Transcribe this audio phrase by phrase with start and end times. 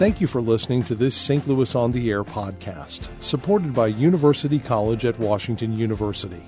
[0.00, 1.46] Thank you for listening to this St.
[1.46, 6.40] Louis on the Air podcast, supported by University College at Washington University,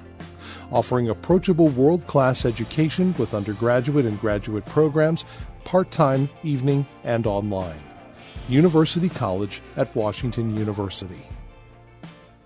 [0.71, 5.27] offering approachable world class education with undergraduate and graduate programs,
[5.65, 7.83] part time, evening, and online.
[8.49, 11.21] University College at Washington University.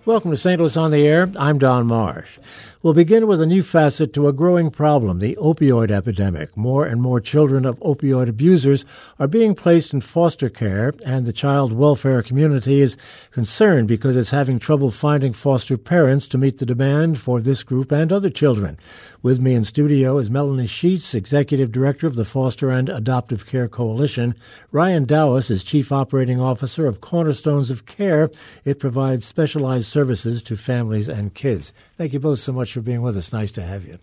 [0.03, 0.59] Welcome to St.
[0.59, 1.31] Louis on the Air.
[1.39, 2.37] I'm Don Marsh.
[2.83, 6.55] We'll begin with a new facet to a growing problem, the opioid epidemic.
[6.55, 8.85] More and more children of opioid abusers
[9.17, 12.95] are being placed in foster care, and the child welfare community is
[13.31, 17.91] concerned because it's having trouble finding foster parents to meet the demand for this group
[17.91, 18.77] and other children.
[19.23, 23.67] With me in studio is Melanie Sheets, Executive Director of the Foster and Adoptive Care
[23.67, 24.35] Coalition.
[24.71, 28.29] Ryan Dowis is Chief Operating Officer of Cornerstones of Care.
[28.65, 31.73] It provides specialized services to families and kids.
[31.97, 33.33] Thank you both so much for being with us.
[33.33, 33.99] Nice to have you.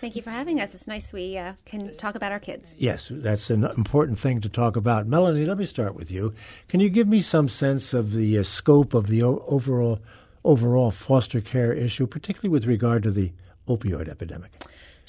[0.00, 0.74] Thank you for having us.
[0.74, 2.74] It's nice we uh, can talk about our kids.
[2.76, 5.06] Yes, that's an important thing to talk about.
[5.06, 6.34] Melanie, let me start with you.
[6.66, 10.00] Can you give me some sense of the uh, scope of the o- overall
[10.44, 13.30] overall foster care issue, particularly with regard to the
[13.68, 14.50] opioid epidemic?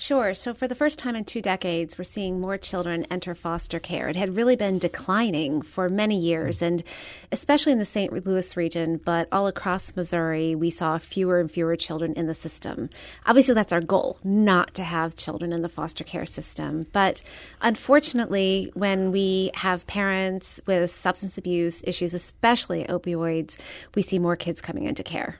[0.03, 0.33] Sure.
[0.33, 4.09] So, for the first time in two decades, we're seeing more children enter foster care.
[4.09, 6.83] It had really been declining for many years, and
[7.31, 8.11] especially in the St.
[8.25, 12.89] Louis region, but all across Missouri, we saw fewer and fewer children in the system.
[13.25, 16.85] Obviously, that's our goal not to have children in the foster care system.
[16.91, 17.23] But
[17.61, 23.55] unfortunately, when we have parents with substance abuse issues, especially opioids,
[23.95, 25.39] we see more kids coming into care.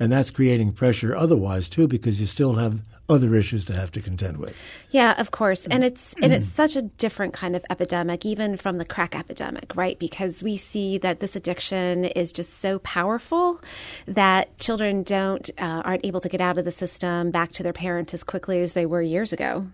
[0.00, 4.00] And that's creating pressure otherwise, too, because you still have other issues to have to
[4.00, 4.56] contend with.
[4.90, 5.66] Yeah, of course.
[5.66, 9.74] And it's and it's such a different kind of epidemic even from the crack epidemic,
[9.74, 9.98] right?
[9.98, 13.60] Because we see that this addiction is just so powerful
[14.06, 17.72] that children don't uh, aren't able to get out of the system back to their
[17.72, 19.66] parents as quickly as they were years ago.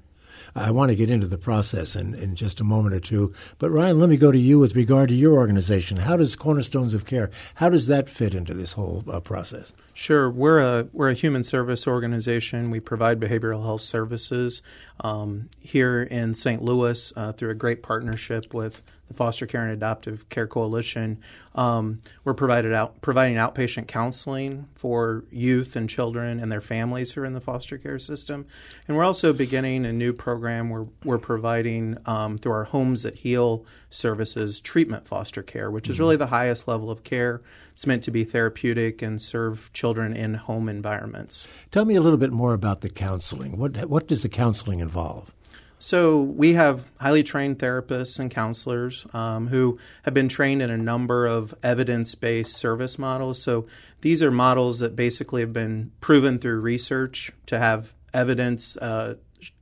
[0.56, 3.34] I want to get into the process in, in just a moment or two.
[3.58, 5.98] But Ryan, let me go to you with regard to your organization.
[5.98, 9.74] How does Cornerstones of Care, how does that fit into this whole uh, process?
[9.92, 12.70] Sure, we're a we're a human service organization.
[12.70, 14.62] We provide behavioral health services
[15.00, 16.62] um, here in St.
[16.62, 21.18] Louis uh, through a great partnership with the Foster Care and Adoptive Care Coalition.
[21.54, 27.22] Um, we're provided out, providing outpatient counseling for youth and children and their families who
[27.22, 28.46] are in the foster care system.
[28.86, 33.16] And we're also beginning a new program where we're providing, um, through our Homes That
[33.16, 37.40] Heal services, treatment foster care, which is really the highest level of care.
[37.72, 41.46] It's meant to be therapeutic and serve children in home environments.
[41.70, 43.56] Tell me a little bit more about the counseling.
[43.56, 45.32] What, what does the counseling involve?
[45.78, 50.76] So we have highly trained therapists and counselors um, who have been trained in a
[50.76, 53.42] number of evidence-based service models.
[53.42, 53.66] So
[54.00, 59.16] these are models that basically have been proven through research to have evidence uh,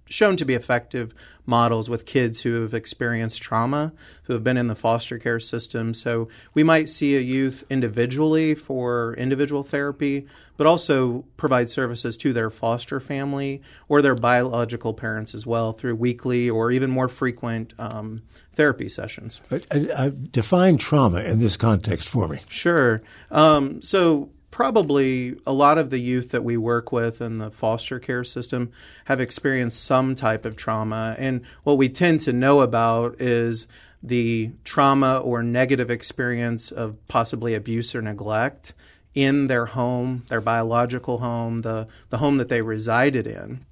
[0.07, 1.15] shown to be effective
[1.47, 3.93] models with kids who have experienced trauma,
[4.25, 5.93] who have been in the foster care system.
[5.93, 10.27] So we might see a youth individually for individual therapy,
[10.57, 15.95] but also provide services to their foster family or their biological parents as well through
[15.95, 18.23] weekly or even more frequent um,
[18.55, 19.41] therapy sessions.
[19.51, 22.41] Uh, define trauma in this context for me.
[22.49, 23.03] Sure.
[23.31, 27.99] Um, so probably a lot of the youth that we work with in the foster
[27.99, 28.71] care system
[29.07, 31.17] have experienced some type of trauma.
[31.19, 33.67] And what we tend to know about is
[34.01, 38.75] the trauma or negative experience of possibly abuse or neglect
[39.15, 43.65] in their home, their biological home, the, the home that they resided in.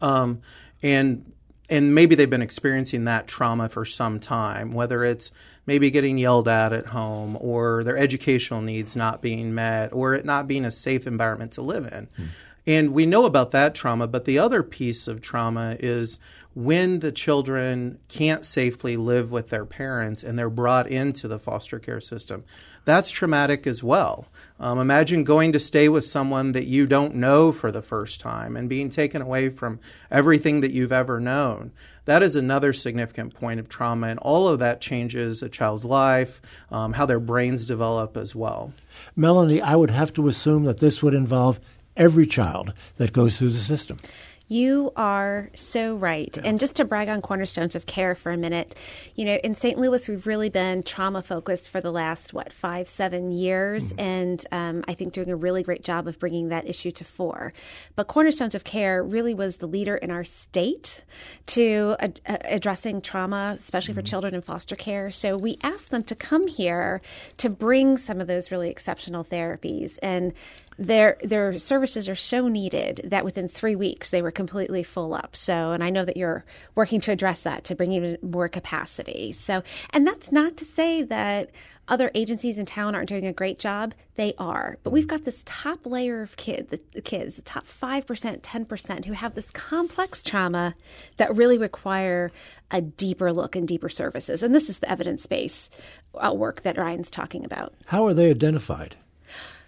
[0.00, 0.40] Um,
[0.82, 1.30] and
[1.70, 5.30] and maybe they've been experiencing that trauma for some time, whether it's
[5.66, 10.26] maybe getting yelled at at home or their educational needs not being met or it
[10.26, 12.08] not being a safe environment to live in.
[12.16, 12.24] Hmm.
[12.66, 16.18] And we know about that trauma, but the other piece of trauma is
[16.54, 21.78] when the children can't safely live with their parents and they're brought into the foster
[21.78, 22.44] care system.
[22.84, 24.26] That's traumatic as well.
[24.60, 28.56] Um, imagine going to stay with someone that you don't know for the first time
[28.56, 29.80] and being taken away from
[30.10, 31.72] everything that you've ever known.
[32.04, 36.40] That is another significant point of trauma, and all of that changes a child's life,
[36.70, 38.72] um, how their brains develop as well.
[39.16, 41.58] Melanie, I would have to assume that this would involve
[41.96, 43.98] every child that goes through the system.
[44.46, 46.36] You are so right.
[46.36, 46.42] Yeah.
[46.44, 48.74] And just to brag on Cornerstones of Care for a minute,
[49.14, 49.78] you know, in St.
[49.78, 53.92] Louis, we've really been trauma focused for the last, what, five, seven years.
[53.92, 54.00] Mm-hmm.
[54.00, 57.54] And um, I think doing a really great job of bringing that issue to fore.
[57.96, 61.02] But Cornerstones of Care really was the leader in our state
[61.46, 64.00] to ad- addressing trauma, especially mm-hmm.
[64.00, 65.10] for children in foster care.
[65.10, 67.00] So we asked them to come here
[67.38, 69.98] to bring some of those really exceptional therapies.
[70.02, 70.34] And
[70.78, 75.36] their their services are so needed that within three weeks they were completely full up.
[75.36, 76.44] So, and I know that you're
[76.74, 79.32] working to address that to bring even more capacity.
[79.32, 81.50] So, and that's not to say that
[81.86, 83.94] other agencies in town aren't doing a great job.
[84.14, 84.78] They are.
[84.82, 89.04] But we've got this top layer of kid, the, the kids, the top 5%, 10%
[89.04, 90.74] who have this complex trauma
[91.18, 92.32] that really require
[92.70, 94.42] a deeper look and deeper services.
[94.42, 95.68] And this is the evidence base
[96.14, 97.74] uh, work that Ryan's talking about.
[97.86, 98.96] How are they identified?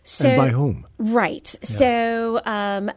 [0.06, 0.86] So, and by whom?
[0.98, 1.52] Right.
[1.60, 1.66] Yeah.
[1.66, 2.92] So, um,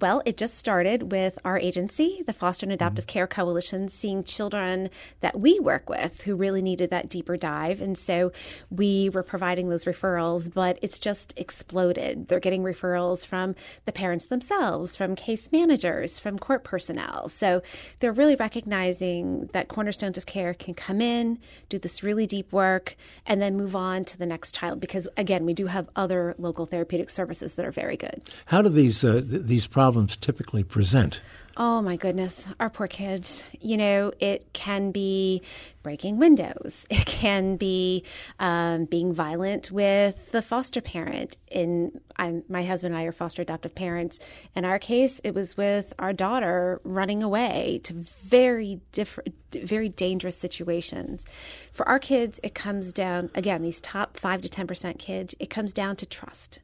[0.00, 3.12] well, it just started with our agency, the Foster and Adoptive mm-hmm.
[3.12, 4.90] Care Coalition, seeing children
[5.20, 7.80] that we work with who really needed that deeper dive.
[7.80, 8.32] And so
[8.70, 12.28] we were providing those referrals, but it's just exploded.
[12.28, 13.54] They're getting referrals from
[13.84, 17.28] the parents themselves, from case managers, from court personnel.
[17.28, 17.62] So
[18.00, 22.96] they're really recognizing that Cornerstones of Care can come in, do this really deep work,
[23.24, 24.80] and then move on to the next child.
[24.80, 28.22] Because again, we do have other local therapeutic services that are very good.
[28.46, 31.22] How do these uh, these problems typically present?
[31.56, 33.44] Oh my goodness, our poor kids.
[33.60, 35.42] You know, it can be
[35.82, 36.84] breaking windows.
[36.94, 38.04] It can be
[38.40, 41.36] um, being violent with the foster parent.
[41.50, 44.18] In I'm, my husband and I are foster adoptive parents.
[44.56, 50.36] In our case, it was with our daughter running away to very different, very dangerous
[50.36, 51.24] situations.
[51.72, 53.62] For our kids, it comes down again.
[53.62, 56.58] These top five to ten percent kids, it comes down to trust.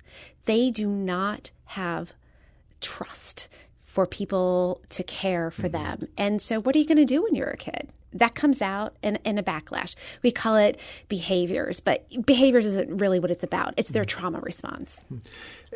[0.46, 2.14] They do not have
[2.80, 3.48] trust
[3.84, 6.00] for people to care for mm-hmm.
[6.00, 6.08] them.
[6.16, 7.88] And so, what are you going to do when you're a kid?
[8.12, 9.94] That comes out in, in a backlash.
[10.22, 13.74] We call it behaviors, but behaviors isn't really what it's about.
[13.76, 14.20] It's their mm-hmm.
[14.20, 15.04] trauma response.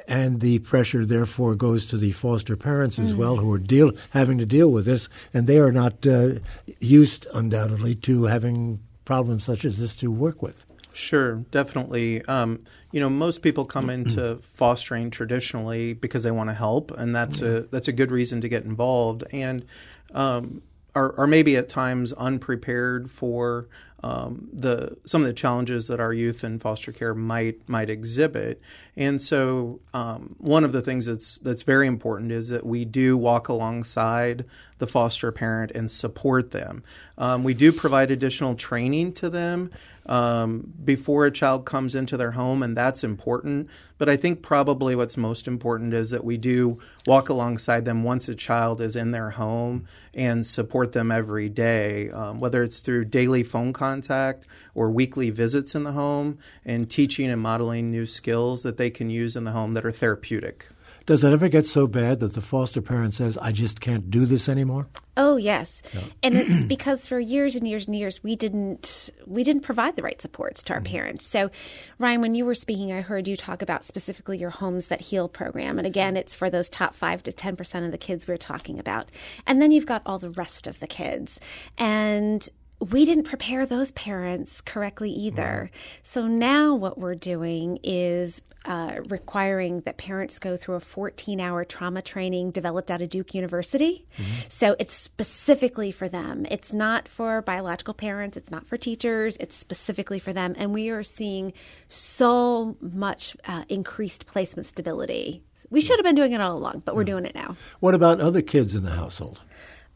[0.08, 3.18] And the pressure, therefore, goes to the foster parents as mm-hmm.
[3.18, 6.34] well, who are deal having to deal with this, and they are not uh,
[6.80, 10.64] used, undoubtedly, to having problems such as this to work with.
[10.94, 12.24] Sure, definitely.
[12.26, 12.60] Um,
[12.92, 17.42] you know, most people come into fostering traditionally because they want to help, and that's
[17.42, 19.64] a that's a good reason to get involved, and
[20.12, 20.62] um,
[20.94, 23.66] are, are maybe at times unprepared for
[24.04, 28.60] um, the some of the challenges that our youth in foster care might might exhibit.
[28.96, 33.16] And so, um, one of the things that's that's very important is that we do
[33.16, 34.44] walk alongside
[34.84, 36.82] the foster parent and support them.
[37.16, 39.70] Um, we do provide additional training to them
[40.04, 43.70] um, before a child comes into their home, and that's important.
[43.96, 48.28] But I think probably what's most important is that we do walk alongside them once
[48.28, 53.06] a child is in their home and support them every day, um, whether it's through
[53.06, 58.62] daily phone contact or weekly visits in the home, and teaching and modeling new skills
[58.64, 60.68] that they can use in the home that are therapeutic.
[61.06, 64.24] Does it ever get so bad that the foster parent says, I just can't do
[64.24, 64.88] this anymore?
[65.16, 65.82] Oh yes.
[65.92, 66.00] Yeah.
[66.22, 70.02] And it's because for years and years and years we didn't we didn't provide the
[70.02, 70.92] right supports to our mm-hmm.
[70.92, 71.26] parents.
[71.26, 71.50] So
[71.98, 75.28] Ryan, when you were speaking, I heard you talk about specifically your Homes That Heal
[75.28, 75.78] program.
[75.78, 78.78] And again, it's for those top five to ten percent of the kids we're talking
[78.78, 79.10] about.
[79.46, 81.38] And then you've got all the rest of the kids.
[81.76, 82.48] And
[82.90, 85.70] we didn't prepare those parents correctly either.
[86.02, 91.64] So now what we're doing is uh, requiring that parents go through a 14 hour
[91.64, 94.06] trauma training developed out of Duke University.
[94.16, 94.32] Mm-hmm.
[94.48, 96.46] So it's specifically for them.
[96.50, 100.54] It's not for biological parents, it's not for teachers, it's specifically for them.
[100.56, 101.52] And we are seeing
[101.88, 105.42] so much uh, increased placement stability.
[105.70, 107.06] We should have been doing it all along, but we're yeah.
[107.06, 107.56] doing it now.
[107.80, 109.40] What about other kids in the household?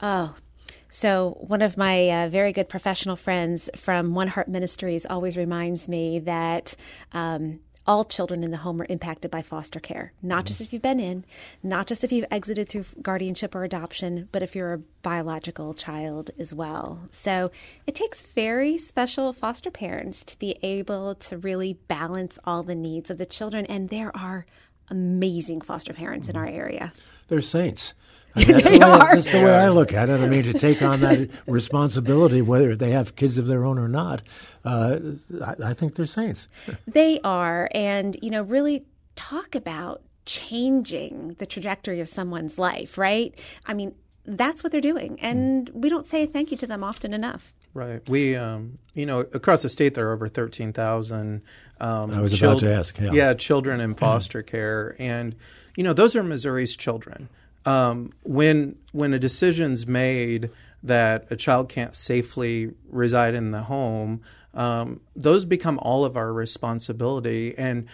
[0.01, 0.35] Oh,
[0.91, 5.87] so, one of my uh, very good professional friends from One Heart Ministries always reminds
[5.87, 6.75] me that
[7.13, 10.83] um, all children in the home are impacted by foster care, not just if you've
[10.83, 11.25] been in,
[11.63, 16.31] not just if you've exited through guardianship or adoption, but if you're a biological child
[16.39, 17.09] as well.
[17.11, 17.51] So,
[17.87, 23.09] it takes very special foster parents to be able to really balance all the needs
[23.09, 24.45] of the children, and there are
[24.91, 26.45] amazing foster parents in mm-hmm.
[26.45, 26.93] our area.
[27.29, 27.95] They're saints.
[28.35, 29.15] That's they the way, are.
[29.15, 30.21] That's the way I look at it.
[30.21, 33.89] I mean, to take on that responsibility, whether they have kids of their own or
[33.89, 34.23] not,
[34.65, 34.99] uh,
[35.45, 36.49] I, I think they're saints.
[36.87, 42.99] they are, and you know, really talk about changing the trajectory of someone's life.
[42.99, 43.39] Right?
[43.67, 43.95] I mean,
[44.25, 47.53] that's what they're doing, and we don't say thank you to them often enough.
[47.75, 48.07] Right.
[48.09, 51.43] We, um, you know, across the state there are over thirteen thousand.
[51.81, 52.99] Um, I was chil- about to ask.
[52.99, 53.13] Yeah.
[53.13, 55.37] yeah, children in foster care, and
[55.77, 57.29] you know, those are Missouri's children
[57.69, 60.49] um, when when a decision's made
[60.83, 64.23] that a child can't safely reside in the home,
[64.55, 67.57] um, those become all of our responsibility.
[67.59, 67.87] And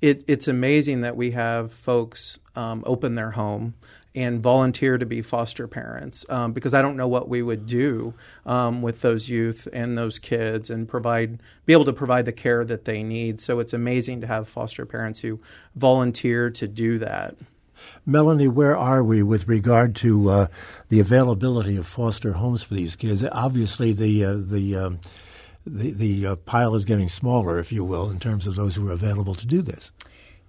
[0.00, 3.74] it, it's amazing that we have folks um, open their home
[4.16, 8.14] and volunteer to be foster parents um, because I don't know what we would do
[8.44, 12.64] um, with those youth and those kids and provide be able to provide the care
[12.64, 13.40] that they need.
[13.40, 15.38] So it's amazing to have foster parents who
[15.76, 17.36] volunteer to do that.
[18.06, 20.46] Melanie, where are we with regard to uh,
[20.88, 23.24] the availability of foster homes for these kids?
[23.32, 25.00] Obviously, the uh, the um,
[25.66, 28.88] the, the uh, pile is getting smaller, if you will, in terms of those who
[28.88, 29.92] are available to do this.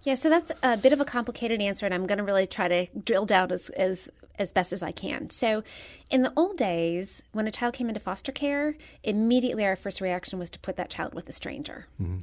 [0.03, 2.67] Yeah, so that's a bit of a complicated answer, and I'm going to really try
[2.67, 4.09] to drill down as, as
[4.39, 5.29] as best as I can.
[5.29, 5.63] So,
[6.09, 10.39] in the old days, when a child came into foster care, immediately our first reaction
[10.39, 11.85] was to put that child with a stranger.
[12.01, 12.19] Mm-hmm.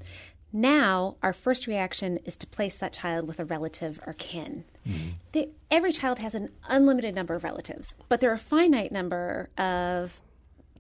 [0.52, 4.64] Now, our first reaction is to place that child with a relative or kin.
[4.86, 5.08] Mm-hmm.
[5.32, 9.50] The, every child has an unlimited number of relatives, but there are a finite number
[9.58, 10.20] of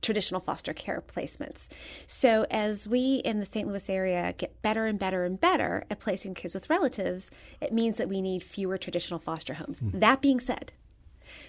[0.00, 1.68] traditional foster care placements.
[2.06, 3.68] So, as we in the St.
[3.68, 7.98] Louis area get better and better and better at placing kids with relatives, it means
[7.98, 9.80] that we need fewer traditional foster homes.
[9.80, 10.00] Mm.
[10.00, 10.72] That being said,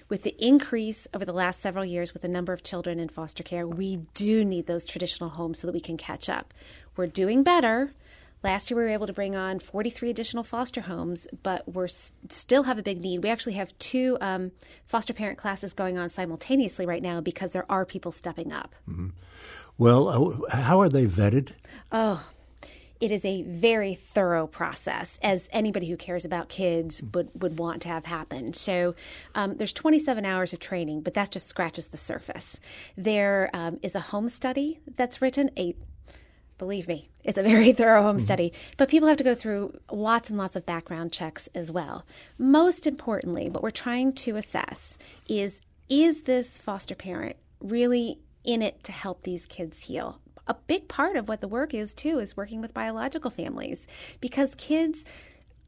[0.09, 3.43] with the increase over the last several years with the number of children in foster
[3.43, 6.53] care, we do need those traditional homes so that we can catch up.
[6.95, 7.93] We're doing better.
[8.41, 12.13] Last year, we were able to bring on 43 additional foster homes, but we s-
[12.29, 13.21] still have a big need.
[13.21, 14.51] We actually have two um,
[14.87, 18.75] foster parent classes going on simultaneously right now because there are people stepping up.
[18.89, 19.09] Mm-hmm.
[19.77, 21.49] Well, uh, how are they vetted?
[21.91, 22.25] Oh,
[23.01, 27.81] it is a very thorough process, as anybody who cares about kids would, would want
[27.83, 28.53] to have happen.
[28.53, 28.95] So
[29.35, 32.59] um, there's 27 hours of training, but that just scratches the surface.
[32.97, 35.75] There um, is a home study that's written, a
[36.59, 38.25] Believe me, it's a very thorough home mm-hmm.
[38.25, 42.05] study, but people have to go through lots and lots of background checks as well.
[42.37, 44.97] Most importantly, what we're trying to assess
[45.27, 50.19] is is this foster parent really in it to help these kids heal?
[50.47, 53.87] A big part of what the work is, too, is working with biological families
[54.19, 55.05] because kids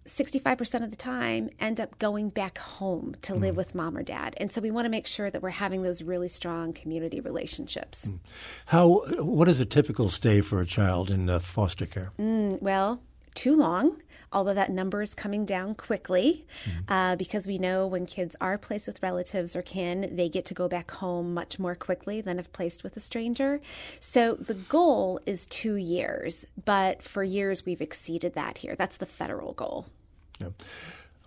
[0.05, 3.57] 65% of the time end up going back home to live mm.
[3.57, 4.33] with mom or dad.
[4.37, 8.07] And so we want to make sure that we're having those really strong community relationships.
[8.07, 8.19] Mm.
[8.65, 12.11] How what is a typical stay for a child in uh, foster care?
[12.19, 13.01] Mm, well,
[13.35, 14.01] too long.
[14.33, 16.83] Although that number is coming down quickly mm.
[16.87, 20.53] uh, because we know when kids are placed with relatives or kin, they get to
[20.53, 23.59] go back home much more quickly than if placed with a stranger.
[23.99, 28.75] So the goal is two years, but for years we've exceeded that here.
[28.75, 29.87] That's the federal goal.
[30.39, 30.53] Yep.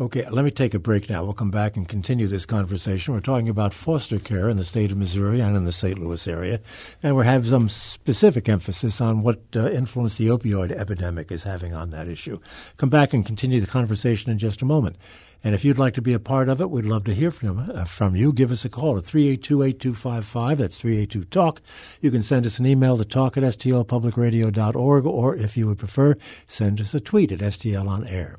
[0.00, 1.22] Okay, let me take a break now.
[1.22, 3.14] We'll come back and continue this conversation.
[3.14, 6.00] We're talking about foster care in the state of Missouri and in the St.
[6.00, 6.58] Louis area,
[7.00, 11.74] and we have some specific emphasis on what uh, influence the opioid epidemic is having
[11.74, 12.40] on that issue.
[12.76, 14.96] Come back and continue the conversation in just a moment.
[15.44, 17.70] And if you'd like to be a part of it, we'd love to hear from,
[17.70, 18.32] uh, from you.
[18.32, 20.56] Give us a call at 382-8255.
[20.56, 21.60] That's 382-TALK.
[22.00, 26.16] You can send us an email to talk at stlpublicradio.org, or if you would prefer,
[26.46, 28.38] send us a tweet at STL on air.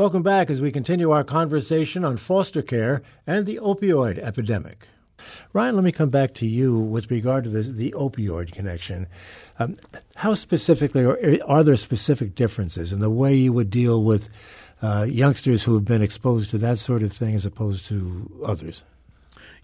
[0.00, 4.88] Welcome back as we continue our conversation on foster care and the opioid epidemic.
[5.52, 9.08] Ryan, let me come back to you with regard to the, the opioid connection.
[9.58, 9.76] Um,
[10.14, 14.30] how specifically, or are there specific differences in the way you would deal with
[14.80, 18.84] uh, youngsters who have been exposed to that sort of thing as opposed to others?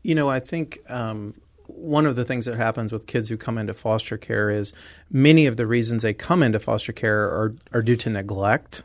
[0.03, 1.33] You know, I think um,
[1.67, 4.75] one of the things that happens with kids who come into foster care is
[5.11, 8.83] many of the reasons they come into foster care are, are due to neglect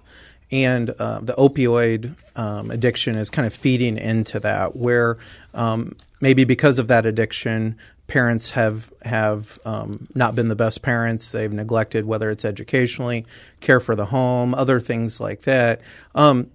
[0.51, 5.17] and uh, the opioid um, addiction is kind of feeding into that, where
[5.53, 7.77] um, maybe because of that addiction,
[8.07, 11.31] parents have have um, not been the best parents.
[11.31, 13.25] They've neglected whether it's educationally,
[13.61, 15.81] care for the home, other things like that.
[16.13, 16.51] Um,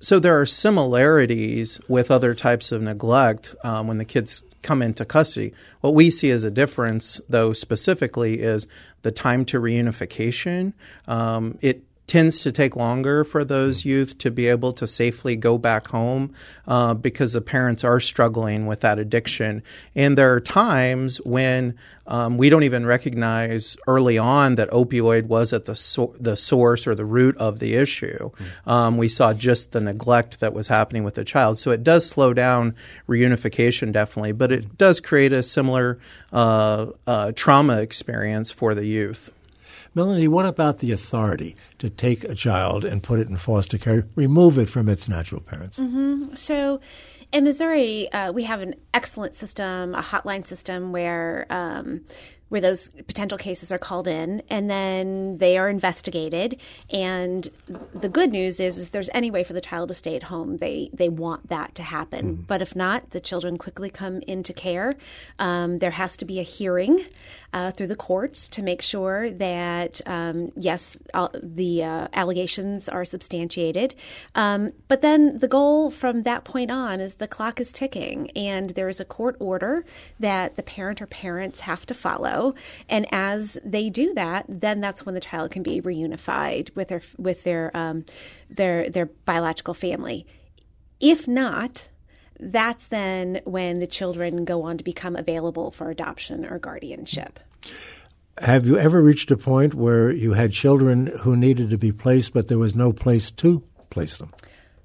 [0.00, 5.04] so there are similarities with other types of neglect um, when the kids come into
[5.04, 5.52] custody.
[5.80, 8.66] What we see as a difference, though, specifically, is
[9.02, 10.72] the time to reunification.
[11.06, 15.56] Um, it tends to take longer for those youth to be able to safely go
[15.56, 16.34] back home
[16.66, 19.62] uh, because the parents are struggling with that addiction.
[19.94, 21.74] And there are times when
[22.06, 26.86] um, we don't even recognize early on that opioid was at the so- the source
[26.86, 28.30] or the root of the issue.
[28.30, 28.68] Mm-hmm.
[28.68, 31.58] Um, we saw just the neglect that was happening with the child.
[31.58, 32.74] So it does slow down
[33.08, 35.98] reunification definitely, but it does create a similar
[36.32, 39.30] uh, uh, trauma experience for the youth.
[39.94, 44.06] Melanie, what about the authority to take a child and put it in foster care,
[44.14, 45.78] remove it from its natural parents?
[45.78, 46.34] Mm-hmm.
[46.34, 46.80] So,
[47.32, 52.02] In Missouri, uh, we have an excellent system, a hotline system where um,
[52.52, 56.60] where those potential cases are called in and then they are investigated.
[56.90, 57.48] And
[57.94, 60.58] the good news is, if there's any way for the child to stay at home,
[60.58, 62.36] they, they want that to happen.
[62.36, 62.46] Mm.
[62.46, 64.92] But if not, the children quickly come into care.
[65.38, 67.06] Um, there has to be a hearing
[67.54, 73.06] uh, through the courts to make sure that, um, yes, uh, the uh, allegations are
[73.06, 73.94] substantiated.
[74.34, 78.70] Um, but then the goal from that point on is the clock is ticking, and
[78.70, 79.86] there is a court order
[80.20, 82.41] that the parent or parents have to follow.
[82.88, 87.02] And as they do that, then that's when the child can be reunified with their
[87.18, 88.04] with their um,
[88.50, 90.26] their their biological family.
[91.00, 91.88] If not,
[92.38, 97.38] that's then when the children go on to become available for adoption or guardianship.
[98.38, 102.32] Have you ever reached a point where you had children who needed to be placed,
[102.32, 104.32] but there was no place to place them?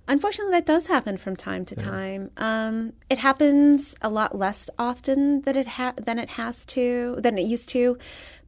[0.08, 1.84] Unfortunately, that does happen from time to yeah.
[1.84, 2.32] time.
[2.38, 7.38] Um, it happens a lot less often than it ha- than it has to than
[7.38, 7.98] it used to,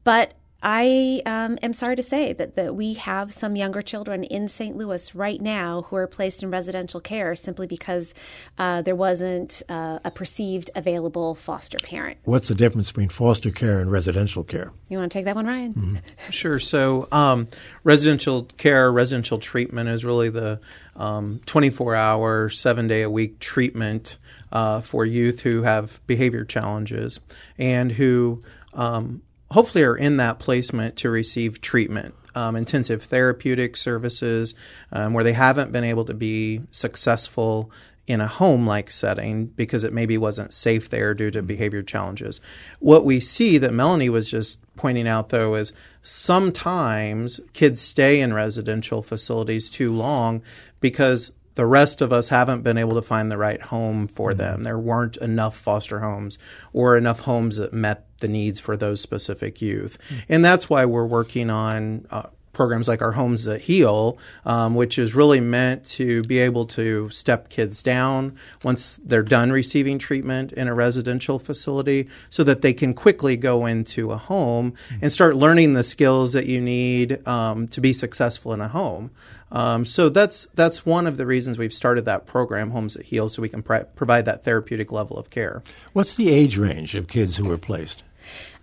[0.03, 4.49] but I um, am sorry to say that, that we have some younger children in
[4.49, 4.75] St.
[4.75, 8.13] Louis right now who are placed in residential care simply because
[8.57, 12.17] uh, there wasn't uh, a perceived available foster parent.
[12.25, 14.73] What's the difference between foster care and residential care?
[14.89, 15.73] You want to take that one, Ryan?
[15.73, 16.31] Mm-hmm.
[16.31, 16.59] Sure.
[16.59, 17.47] So, um,
[17.85, 20.59] residential care, residential treatment is really the
[20.97, 24.17] um, 24 hour, seven day a week treatment
[24.51, 27.21] uh, for youth who have behavior challenges
[27.57, 29.21] and who um,
[29.51, 32.15] hopefully are in that placement to receive treatment.
[32.35, 34.53] Um, intensive therapeutic services
[34.91, 37.71] um, where they haven't been able to be successful
[38.09, 42.41] in a home like setting because it maybe wasn't safe there due to behavior challenges.
[42.79, 48.33] What we see that Melanie was just pointing out though is sometimes kids stay in
[48.33, 50.41] residential facilities too long
[50.79, 54.39] because the rest of us haven't been able to find the right home for mm-hmm.
[54.39, 54.63] them.
[54.63, 56.39] There weren't enough foster homes
[56.73, 59.97] or enough homes that met the needs for those specific youth.
[60.09, 60.19] Mm-hmm.
[60.29, 62.23] And that's why we're working on uh,
[62.59, 67.09] programs like our Homes That Heal, um, which is really meant to be able to
[67.09, 72.73] step kids down once they're done receiving treatment in a residential facility so that they
[72.73, 74.99] can quickly go into a home mm-hmm.
[75.03, 79.09] and start learning the skills that you need um, to be successful in a home.
[79.51, 83.29] Um, so that's that's one of the reasons we've started that program, Homes That Heal,
[83.29, 85.63] so we can pr- provide that therapeutic level of care.
[85.93, 88.03] What's the age range of kids who are placed?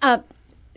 [0.01, 0.18] Uh,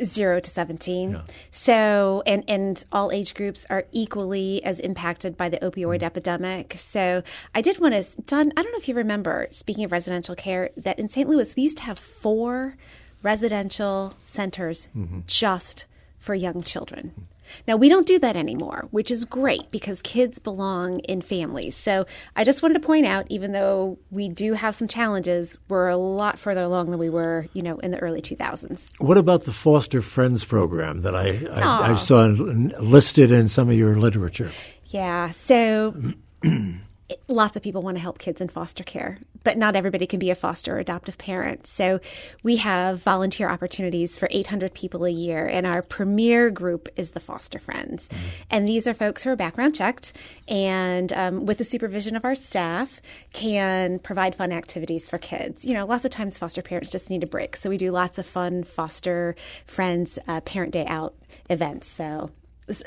[0.04, 1.22] zero to 17 yeah.
[1.52, 6.06] so and and all age groups are equally as impacted by the opioid mm-hmm.
[6.06, 7.22] epidemic so
[7.54, 10.70] i did want to don i don't know if you remember speaking of residential care
[10.78, 12.76] that in st louis we used to have four
[13.24, 15.20] residential centers mm-hmm.
[15.28, 15.86] just
[16.18, 17.28] for young children
[17.68, 21.76] now, we don't do that anymore, which is great because kids belong in families.
[21.76, 25.88] So I just wanted to point out, even though we do have some challenges, we're
[25.88, 28.88] a lot further along than we were, you know, in the early 2000s.
[29.00, 33.76] What about the Foster Friends program that I, I, I saw listed in some of
[33.76, 34.52] your literature?
[34.86, 35.30] Yeah.
[35.32, 36.14] So.
[37.28, 40.30] lots of people want to help kids in foster care, but not everybody can be
[40.30, 41.66] a foster or adoptive parent.
[41.68, 42.00] So
[42.44, 47.20] we have volunteer opportunities for 800 people a year, and our premier group is the
[47.20, 48.08] Foster Friends.
[48.08, 48.28] Mm-hmm.
[48.52, 50.14] And these are folks who are background checked
[50.48, 53.02] and, um, with the supervision of our staff,
[53.34, 55.66] can provide fun activities for kids.
[55.66, 57.58] You know, lots of times foster parents just need a break.
[57.58, 61.16] So we do lots of fun foster friends uh, parent day out
[61.50, 61.88] events.
[61.88, 62.32] So,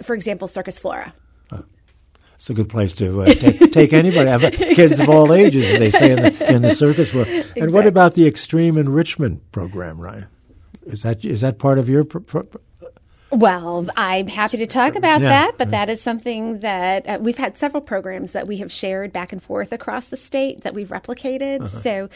[0.03, 1.13] for example, Circus Flora
[2.35, 4.29] it's a good place to uh, take, take, anybody.
[4.29, 4.75] Have exactly.
[4.75, 7.29] kids of all ages, they say in the, in the circus world.
[7.29, 7.63] Exactly.
[7.63, 10.27] And what about the extreme enrichment program, Ryan?
[10.87, 12.61] Is that is that part of your pro- pro-
[13.33, 15.29] well, I'm happy to talk about yeah.
[15.29, 19.11] that, but that is something that uh, we've had several programs that we have shared
[19.11, 21.61] back and forth across the state that we've replicated.
[21.61, 21.67] Uh-huh.
[21.67, 22.09] So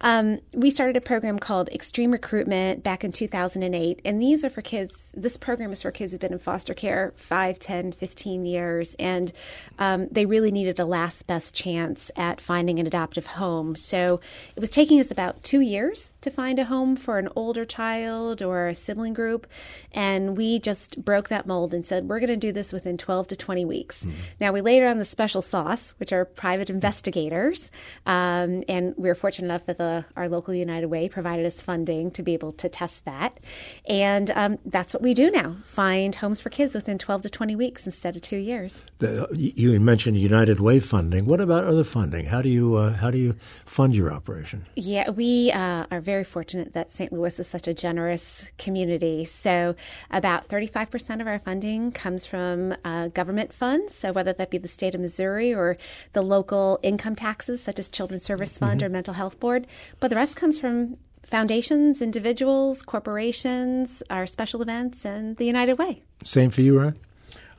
[0.00, 4.00] um, we started a program called Extreme Recruitment back in 2008.
[4.02, 7.12] And these are for kids, this program is for kids who've been in foster care
[7.16, 8.96] 5, 10, 15 years.
[8.98, 9.30] And
[9.78, 13.76] um, they really needed a last best chance at finding an adoptive home.
[13.76, 14.20] So
[14.56, 18.40] it was taking us about two years to find a home for an older child
[18.40, 19.46] or a sibling group.
[19.92, 23.28] And we just broke that mold and said, we're going to do this within 12
[23.28, 24.04] to 20 weeks.
[24.04, 24.16] Mm-hmm.
[24.40, 27.70] Now, we later on the special sauce, which are private investigators.
[28.06, 32.10] Um, and we were fortunate enough that the, our local United Way provided us funding
[32.12, 33.38] to be able to test that.
[33.86, 37.56] And um, that's what we do now find homes for kids within 12 to 20
[37.56, 38.84] weeks instead of two years.
[38.98, 41.26] The, you mentioned United Way funding.
[41.26, 42.26] What about other funding?
[42.26, 44.66] How do you, uh, how do you fund your operation?
[44.76, 47.12] Yeah, we uh, are very fortunate that St.
[47.12, 49.24] Louis is such a generous community.
[49.24, 49.74] So,
[50.10, 54.68] about 35% of our funding comes from uh, government funds, so whether that be the
[54.68, 55.78] state of Missouri or
[56.12, 58.86] the local income taxes, such as Children's Service Fund mm-hmm.
[58.86, 59.66] or Mental Health Board.
[59.98, 66.02] But the rest comes from foundations, individuals, corporations, our special events, and the United Way.
[66.22, 66.98] Same for you, Ryan?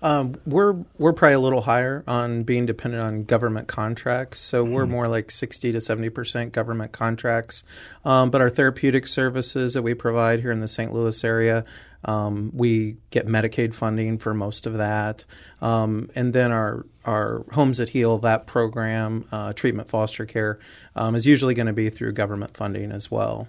[0.03, 4.83] Um, we're we're probably a little higher on being dependent on government contracts, so we're
[4.83, 4.91] mm-hmm.
[4.91, 7.63] more like sixty to seventy percent government contracts.
[8.03, 10.93] Um, but our therapeutic services that we provide here in the St.
[10.93, 11.63] Louis area,
[12.05, 15.25] um, we get Medicaid funding for most of that,
[15.63, 20.59] um, and then our our Homes That Heal that program, uh, treatment foster care,
[20.95, 23.47] um, is usually going to be through government funding as well.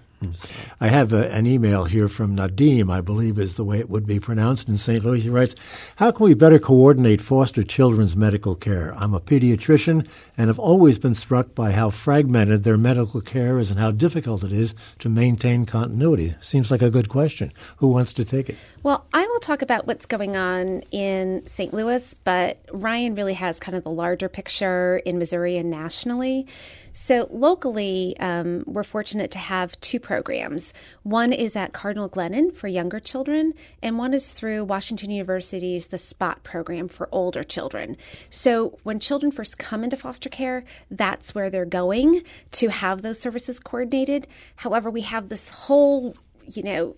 [0.79, 4.07] I have a, an email here from Nadim, I believe is the way it would
[4.07, 5.03] be pronounced in St.
[5.03, 5.21] Louis.
[5.21, 5.55] He writes,
[5.97, 8.93] How can we better coordinate foster children's medical care?
[8.95, 13.71] I'm a pediatrician and have always been struck by how fragmented their medical care is
[13.71, 16.35] and how difficult it is to maintain continuity.
[16.39, 17.51] Seems like a good question.
[17.77, 18.57] Who wants to take it?
[18.83, 21.73] Well, I will talk about what's going on in St.
[21.73, 26.47] Louis, but Ryan really has kind of the larger picture in Missouri and nationally.
[26.91, 30.73] So, locally, um, we're fortunate to have two programs.
[31.03, 35.97] One is at Cardinal Glennon for younger children, and one is through Washington University's The
[35.97, 37.97] SPOT program for older children.
[38.29, 43.19] So, when children first come into foster care, that's where they're going to have those
[43.19, 44.27] services coordinated.
[44.57, 46.13] However, we have this whole,
[46.45, 46.95] you know,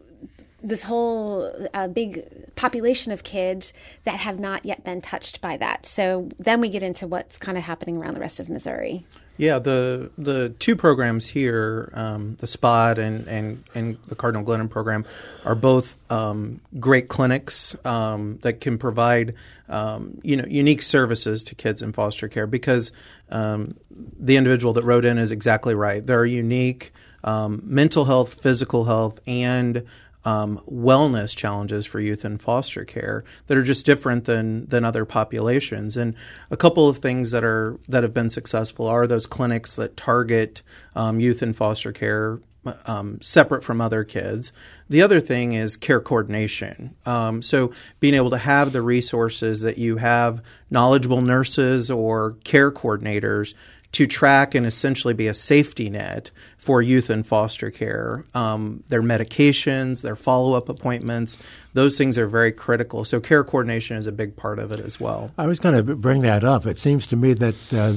[0.61, 3.73] this whole uh, big population of kids
[4.05, 5.85] that have not yet been touched by that.
[5.85, 9.05] So then we get into what's kind of happening around the rest of Missouri.
[9.39, 14.67] Yeah, the the two programs here, um, the SPOT and, and, and the Cardinal Glennon
[14.67, 15.05] program,
[15.45, 19.35] are both um, great clinics um, that can provide
[19.69, 22.47] um, you know unique services to kids in foster care.
[22.47, 22.91] Because
[23.29, 26.03] um, the individual that wrote in is exactly right.
[26.03, 26.91] There are unique
[27.23, 29.83] um, mental health, physical health, and
[30.27, 35.05] um, wellness challenges for youth in foster care that are just different than than other
[35.05, 35.95] populations.
[35.95, 36.15] And
[36.51, 40.63] a couple of things that are that have been successful are those clinics that target
[40.97, 42.41] um, youth in foster care
[42.85, 44.51] um, separate from other kids.
[44.89, 46.93] The other thing is care coordination.
[47.05, 52.69] Um, so being able to have the resources that you have knowledgeable nurses or care
[52.69, 53.53] coordinators
[53.93, 56.31] to track and essentially be a safety net
[56.67, 58.25] for youth in foster care.
[58.33, 61.37] Um, their medications, their follow up appointments,
[61.73, 63.05] those things are very critical.
[63.05, 65.31] So, care coordination is a big part of it as well.
[65.37, 66.65] I was going to bring that up.
[66.65, 67.55] It seems to me that.
[67.73, 67.93] Uh,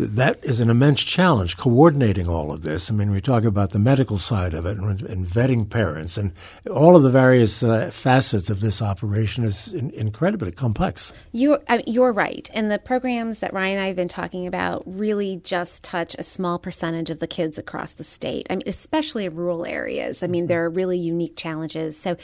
[0.00, 2.90] that is an immense challenge coordinating all of this.
[2.90, 6.32] I mean, we talk about the medical side of it and, and vetting parents and
[6.70, 11.12] all of the various uh, facets of this operation is in, incredibly complex.
[11.32, 12.48] You're, I mean, you're right.
[12.54, 16.22] And the programs that Ryan and I have been talking about really just touch a
[16.22, 18.46] small percentage of the kids across the state.
[18.50, 20.22] I mean, especially in rural areas.
[20.22, 20.48] I mean, mm-hmm.
[20.48, 21.96] there are really unique challenges.
[21.96, 22.16] So,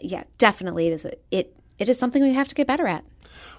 [0.00, 3.04] yeah, definitely it is, a, it, it is something we have to get better at.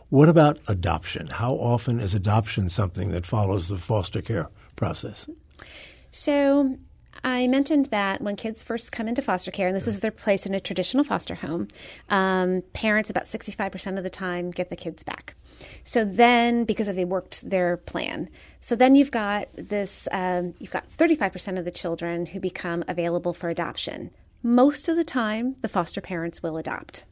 [0.09, 1.27] What about adoption?
[1.27, 5.27] How often is adoption something that follows the foster care process?
[6.11, 6.77] So,
[7.23, 10.45] I mentioned that when kids first come into foster care, and this is their place
[10.45, 11.67] in a traditional foster home,
[12.09, 15.35] um, parents about 65% of the time get the kids back.
[15.83, 18.29] So then, because they worked their plan,
[18.61, 23.33] so then you've got this, um, you've got 35% of the children who become available
[23.33, 24.11] for adoption.
[24.43, 27.05] Most of the time, the foster parents will adopt.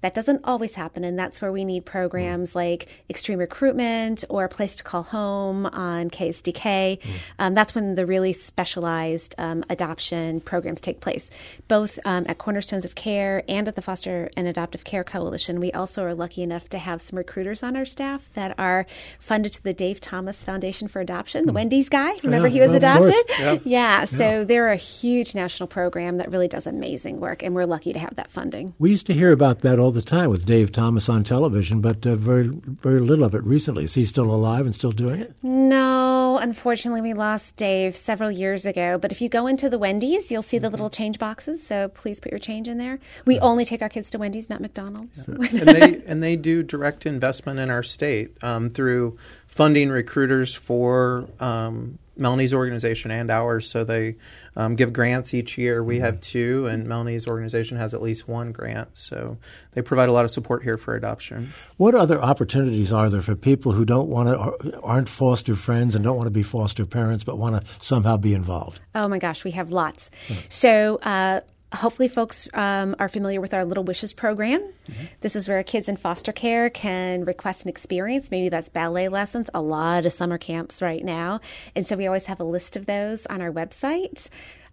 [0.00, 4.48] That doesn't always happen, and that's where we need programs like Extreme Recruitment or a
[4.48, 6.98] Place to Call Home on KSDK.
[6.98, 7.14] Mm.
[7.38, 11.30] Um, that's when the really specialized um, adoption programs take place,
[11.68, 15.60] both um, at Cornerstones of Care and at the Foster and Adoptive Care Coalition.
[15.60, 18.86] We also are lucky enough to have some recruiters on our staff that are
[19.18, 21.56] funded to the Dave Thomas Foundation for Adoption, the mm.
[21.56, 22.12] Wendy's guy.
[22.22, 23.14] Remember yeah, he was adopted?
[23.38, 23.58] Yeah.
[23.64, 24.04] yeah.
[24.04, 24.44] So yeah.
[24.44, 28.14] they're a huge national program that really does amazing work, and we're lucky to have
[28.16, 28.74] that funding.
[28.78, 32.06] We used to hear about that all the time with Dave Thomas on television, but
[32.06, 33.84] uh, very very little of it recently.
[33.84, 35.34] Is he still alive and still doing it?
[35.42, 38.98] No, unfortunately, we lost Dave several years ago.
[38.98, 40.72] But if you go into the Wendy's, you'll see the mm-hmm.
[40.72, 41.66] little change boxes.
[41.66, 42.98] So please put your change in there.
[43.24, 43.42] We yeah.
[43.42, 45.28] only take our kids to Wendy's, not McDonald's.
[45.28, 45.34] Yeah.
[45.60, 51.28] and they and they do direct investment in our state um, through funding recruiters for
[51.40, 53.70] um, Melanie's organization and ours.
[53.70, 54.16] So they
[54.56, 55.82] um, give grants each year.
[55.82, 58.96] We have two, and Melanie's organization has at least one grant.
[58.96, 59.38] So
[59.72, 61.52] they provide a lot of support here for adoption.
[61.76, 66.04] What other opportunities are there for people who don't want to, aren't foster friends and
[66.04, 68.80] don't want to be foster parents, but want to somehow be involved?
[68.94, 70.10] Oh my gosh, we have lots.
[70.28, 70.34] Hmm.
[70.48, 71.40] So uh,
[71.72, 74.60] hopefully folks um, are familiar with our Little Wishes program.
[74.60, 75.04] Mm-hmm.
[75.20, 78.30] This is where kids in foster care can request an experience.
[78.30, 81.40] Maybe that's ballet lessons, a lot of summer camps right now.
[81.74, 84.28] And so we always have a list of those on our website.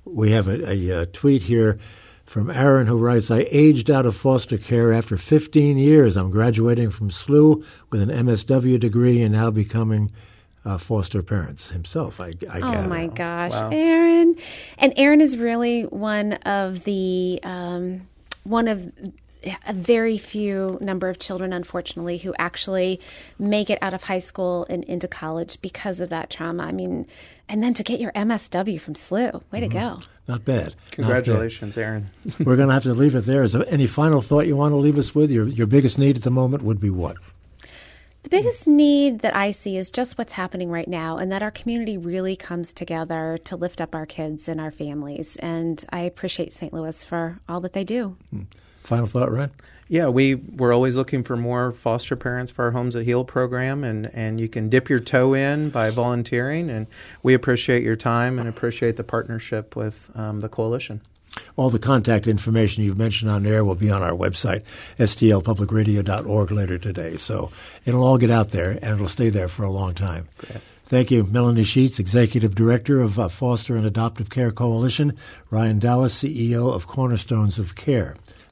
[0.05, 0.13] Sure.
[0.13, 1.79] We have a, a, a tweet here
[2.25, 6.17] from Aaron, who writes, I aged out of foster care after 15 years.
[6.17, 10.11] I'm graduating from SLU with an MSW degree and now becoming
[10.65, 12.21] uh, foster parents himself.
[12.21, 13.69] I, I oh my gosh, wow.
[13.71, 14.37] Aaron!
[14.79, 18.09] And Aaron is really one of the um,
[18.45, 18.91] one of
[19.67, 23.01] a very few number of children, unfortunately, who actually
[23.39, 26.65] make it out of high school and into college because of that trauma.
[26.65, 27.07] I mean,
[27.49, 29.61] and then to get your MSW from SLU, way mm-hmm.
[29.61, 30.01] to go!
[30.27, 30.75] Not bad.
[30.91, 31.87] Congratulations, Not bad.
[31.87, 32.11] Aaron.
[32.39, 33.43] We're going to have to leave it there.
[33.43, 35.31] Is there any final thought you want to leave us with?
[35.31, 37.17] Your your biggest need at the moment would be what?
[38.25, 41.51] The biggest need that I see is just what's happening right now, and that our
[41.51, 45.37] community really comes together to lift up our kids and our families.
[45.37, 46.73] And I appreciate St.
[46.73, 48.17] Louis for all that they do.
[48.31, 48.45] Hmm.
[48.85, 49.51] Final thought, Ryan?
[49.89, 53.85] Yeah, we we're always looking for more foster parents for our Homes that Heal program,
[53.85, 56.71] and and you can dip your toe in by volunteering.
[56.71, 56.87] And
[57.23, 61.01] we appreciate your time and appreciate the partnership with um, the coalition.
[61.57, 64.63] All the contact information you've mentioned on there will be on our website,
[64.99, 67.17] stlpublicradio.org, later today.
[67.17, 67.51] So
[67.85, 70.29] it'll all get out there and it'll stay there for a long time.
[70.39, 70.61] Great.
[70.87, 75.17] Thank you, Melanie Sheets, Executive Director of uh, Foster and Adoptive Care Coalition,
[75.51, 78.17] Ryan Dallas, CEO of Cornerstones of Care.